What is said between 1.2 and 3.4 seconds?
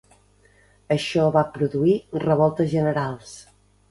va produir revoltes generals.